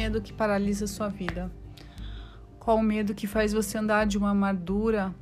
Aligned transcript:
medo 0.00 0.22
que 0.22 0.32
paralisa 0.32 0.86
sua 0.86 1.08
vida? 1.08 1.52
Qual 2.58 2.78
o 2.78 2.82
medo 2.82 3.14
que 3.14 3.26
faz 3.26 3.52
você 3.52 3.76
andar 3.76 4.06
de 4.06 4.16
uma 4.16 4.30
armadura 4.30 5.14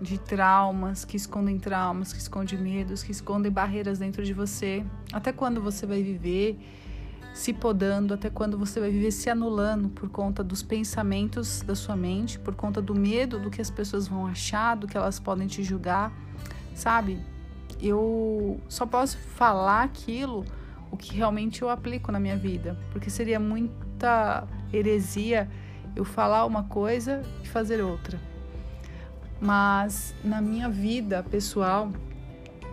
de 0.00 0.18
traumas, 0.18 1.06
que 1.06 1.16
escondem 1.16 1.58
traumas, 1.58 2.12
que 2.12 2.18
escondem 2.18 2.58
medos, 2.58 3.02
que 3.02 3.12
escondem 3.12 3.50
barreiras 3.50 3.98
dentro 3.98 4.22
de 4.22 4.34
você? 4.34 4.84
Até 5.10 5.32
quando 5.32 5.58
você 5.58 5.86
vai 5.86 6.02
viver 6.02 6.58
se 7.32 7.54
podando? 7.54 8.12
Até 8.12 8.28
quando 8.28 8.58
você 8.58 8.78
vai 8.78 8.90
viver 8.90 9.10
se 9.10 9.30
anulando 9.30 9.88
por 9.88 10.10
conta 10.10 10.44
dos 10.44 10.62
pensamentos 10.62 11.62
da 11.62 11.74
sua 11.74 11.96
mente, 11.96 12.38
por 12.38 12.54
conta 12.54 12.82
do 12.82 12.94
medo 12.94 13.38
do 13.38 13.50
que 13.50 13.62
as 13.62 13.70
pessoas 13.70 14.06
vão 14.06 14.26
achar, 14.26 14.76
do 14.76 14.86
que 14.86 14.98
elas 14.98 15.18
podem 15.18 15.46
te 15.46 15.62
julgar? 15.62 16.12
Sabe? 16.74 17.18
Eu 17.80 18.60
só 18.68 18.84
posso 18.84 19.16
falar 19.16 19.82
aquilo 19.82 20.44
o 20.94 20.96
que 20.96 21.16
realmente 21.16 21.60
eu 21.60 21.68
aplico 21.68 22.12
na 22.12 22.20
minha 22.20 22.36
vida, 22.36 22.78
porque 22.92 23.10
seria 23.10 23.40
muita 24.04 24.46
heresia 24.72 25.48
eu 25.96 26.04
falar 26.04 26.44
uma 26.44 26.64
coisa 26.64 27.22
e 27.42 27.48
fazer 27.48 27.80
outra. 27.82 28.20
Mas 29.40 30.14
na 30.22 30.42
minha 30.42 30.68
vida 30.68 31.22
pessoal, 31.22 31.90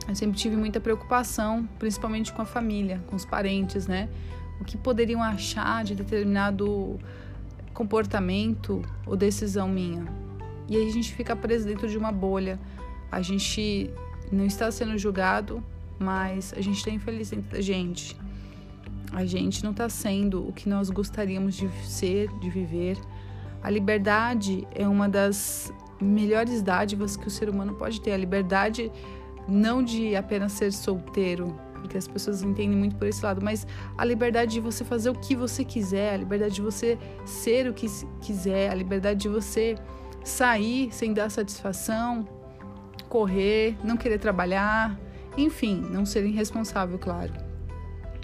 eu 0.07 0.15
sempre 0.15 0.37
tive 0.37 0.57
muita 0.57 0.79
preocupação, 0.79 1.67
principalmente 1.79 2.33
com 2.33 2.41
a 2.41 2.45
família, 2.45 3.01
com 3.07 3.15
os 3.15 3.23
parentes, 3.23 3.87
né? 3.87 4.09
O 4.59 4.65
que 4.65 4.77
poderiam 4.77 5.23
achar 5.23 5.83
de 5.83 5.95
determinado 5.95 6.99
comportamento 7.73 8.81
ou 9.05 9.15
decisão 9.15 9.69
minha. 9.69 10.05
E 10.67 10.75
aí 10.75 10.87
a 10.87 10.91
gente 10.91 11.13
fica 11.13 11.35
preso 11.35 11.65
dentro 11.65 11.87
de 11.87 11.97
uma 11.97 12.11
bolha. 12.11 12.59
A 13.11 13.21
gente 13.21 13.89
não 14.31 14.45
está 14.45 14.69
sendo 14.71 14.97
julgado, 14.97 15.63
mas 15.97 16.53
a 16.57 16.61
gente 16.61 16.77
está 16.77 16.91
infeliz 16.91 17.29
dentro 17.29 17.51
da 17.51 17.61
gente. 17.61 18.17
A 19.11 19.25
gente 19.25 19.63
não 19.63 19.71
está 19.71 19.89
sendo 19.89 20.47
o 20.47 20.53
que 20.53 20.69
nós 20.69 20.89
gostaríamos 20.89 21.55
de 21.55 21.69
ser, 21.83 22.29
de 22.39 22.49
viver. 22.49 22.97
A 23.61 23.69
liberdade 23.69 24.67
é 24.73 24.87
uma 24.87 25.09
das 25.09 25.73
melhores 26.01 26.61
dádivas 26.61 27.17
que 27.17 27.27
o 27.27 27.29
ser 27.29 27.49
humano 27.49 27.73
pode 27.75 27.99
ter. 27.99 28.13
A 28.13 28.17
liberdade 28.17 28.91
não 29.47 29.83
de 29.83 30.15
apenas 30.15 30.53
ser 30.53 30.71
solteiro, 30.71 31.55
porque 31.73 31.97
as 31.97 32.07
pessoas 32.07 32.41
entendem 32.41 32.77
muito 32.77 32.95
por 32.95 33.07
esse 33.07 33.23
lado, 33.23 33.43
mas 33.43 33.67
a 33.97 34.05
liberdade 34.05 34.53
de 34.53 34.59
você 34.61 34.85
fazer 34.85 35.09
o 35.09 35.15
que 35.15 35.35
você 35.35 35.65
quiser, 35.65 36.13
a 36.13 36.17
liberdade 36.17 36.55
de 36.55 36.61
você 36.61 36.97
ser 37.25 37.67
o 37.67 37.73
que 37.73 37.87
quiser, 38.21 38.71
a 38.71 38.75
liberdade 38.75 39.19
de 39.19 39.29
você 39.29 39.75
sair 40.23 40.89
sem 40.91 41.13
dar 41.13 41.29
satisfação, 41.29 42.27
correr, 43.09 43.75
não 43.83 43.97
querer 43.97 44.19
trabalhar, 44.19 44.97
enfim, 45.37 45.81
não 45.91 46.05
ser 46.05 46.25
irresponsável, 46.25 46.97
claro. 46.97 47.50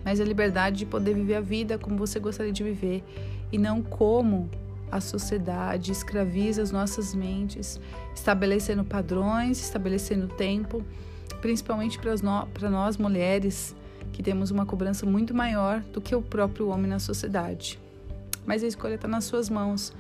Mas 0.08 0.22
a 0.22 0.24
liberdade 0.24 0.78
de 0.78 0.86
poder 0.86 1.14
viver 1.14 1.36
a 1.36 1.42
vida 1.42 1.78
como 1.78 1.98
você 1.98 2.18
gostaria 2.18 2.54
de 2.54 2.64
viver 2.64 3.04
e 3.52 3.58
não 3.58 3.82
como 3.82 4.50
a 4.90 5.02
sociedade 5.02 5.92
escraviza 5.92 6.62
as 6.62 6.72
nossas 6.72 7.14
mentes, 7.14 7.78
estabelecendo 8.16 8.86
padrões, 8.86 9.60
estabelecendo 9.60 10.30
tempo, 10.30 10.82
principalmente 11.42 12.00
para 12.00 12.70
nós 12.70 12.96
mulheres, 12.96 13.76
que 14.14 14.24
temos 14.24 14.50
uma 14.50 14.66
cobrança 14.66 15.06
muito 15.06 15.34
maior 15.34 15.82
do 15.92 16.00
que 16.00 16.16
o 16.16 16.22
próprio 16.22 16.70
homem 16.70 16.88
na 16.88 17.00
sociedade. 17.00 17.78
Mas 18.46 18.64
a 18.64 18.68
escolha 18.68 18.96
está 18.96 19.10
nas 19.10 19.26
suas 19.26 19.50
mãos. 19.50 19.94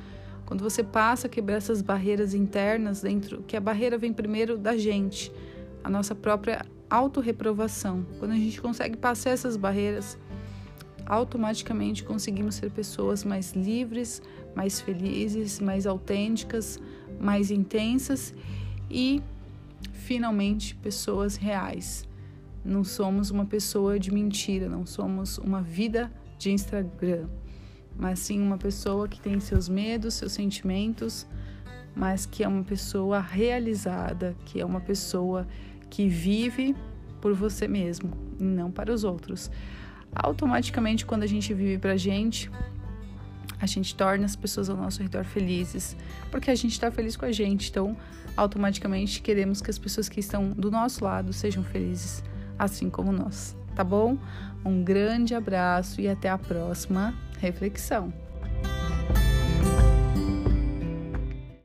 Quando 0.45 0.63
você 0.63 0.85
passa 0.85 1.27
a 1.27 1.29
quebrar 1.29 1.57
essas 1.57 1.81
barreiras 1.81 2.33
internas 2.33 3.01
dentro, 3.01 3.43
que 3.45 3.57
a 3.57 3.59
barreira 3.59 3.97
vem 3.97 4.13
primeiro 4.13 4.57
da 4.57 4.77
gente, 4.77 5.33
a 5.83 5.89
nossa 5.89 6.15
própria 6.15 6.65
autorreprovação. 6.89 8.05
Quando 8.19 8.31
a 8.31 8.35
gente 8.35 8.61
consegue 8.61 8.97
passar 8.97 9.31
essas 9.31 9.57
barreiras, 9.57 10.17
automaticamente 11.05 12.03
conseguimos 12.03 12.55
ser 12.55 12.69
pessoas 12.71 13.23
mais 13.23 13.53
livres, 13.53 14.21
mais 14.55 14.81
felizes, 14.81 15.59
mais 15.59 15.87
autênticas, 15.87 16.79
mais 17.19 17.49
intensas 17.51 18.33
e 18.89 19.21
finalmente 19.93 20.75
pessoas 20.75 21.35
reais. 21.35 22.07
Não 22.63 22.83
somos 22.83 23.29
uma 23.29 23.45
pessoa 23.45 23.97
de 23.97 24.11
mentira, 24.11 24.67
não 24.67 24.85
somos 24.85 25.37
uma 25.37 25.61
vida 25.61 26.11
de 26.37 26.51
Instagram, 26.51 27.27
mas 27.97 28.19
sim 28.19 28.41
uma 28.41 28.57
pessoa 28.57 29.07
que 29.07 29.19
tem 29.19 29.39
seus 29.39 29.69
medos, 29.69 30.15
seus 30.15 30.33
sentimentos, 30.33 31.25
mas 31.95 32.25
que 32.25 32.43
é 32.43 32.47
uma 32.47 32.63
pessoa 32.63 33.19
realizada, 33.19 34.35
que 34.45 34.59
é 34.59 34.65
uma 34.65 34.81
pessoa 34.81 35.47
que 35.89 36.07
vive 36.07 36.75
por 37.21 37.33
você 37.33 37.67
mesmo 37.67 38.11
e 38.39 38.43
não 38.43 38.71
para 38.71 38.93
os 38.93 39.03
outros. 39.03 39.49
Automaticamente, 40.13 41.05
quando 41.05 41.23
a 41.23 41.27
gente 41.27 41.53
vive 41.53 41.77
para 41.77 41.93
a 41.93 41.97
gente, 41.97 42.49
a 43.59 43.65
gente 43.65 43.95
torna 43.95 44.25
as 44.25 44.35
pessoas 44.35 44.69
ao 44.69 44.77
nosso 44.77 45.01
redor 45.01 45.23
felizes, 45.23 45.95
porque 46.31 46.51
a 46.51 46.55
gente 46.55 46.73
está 46.73 46.91
feliz 46.91 47.17
com 47.17 47.25
a 47.25 47.31
gente, 47.31 47.69
então 47.69 47.97
automaticamente 48.35 49.21
queremos 49.21 49.61
que 49.61 49.69
as 49.69 49.79
pessoas 49.79 50.07
que 50.07 50.19
estão 50.19 50.51
do 50.51 50.69
nosso 50.69 51.03
lado 51.03 51.33
sejam 51.33 51.63
felizes, 51.63 52.23
assim 52.57 52.89
como 52.89 53.11
nós, 53.11 53.55
tá 53.75 53.83
bom? 53.83 54.17
Um 54.63 54.83
grande 54.83 55.33
abraço 55.33 55.99
e 56.01 56.07
até 56.07 56.29
a 56.29 56.37
próxima 56.37 57.13
reflexão. 57.39 58.26